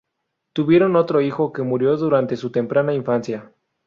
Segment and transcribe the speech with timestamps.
[0.53, 3.51] Tuvieron otro hijo que murió durante su temprana infancia.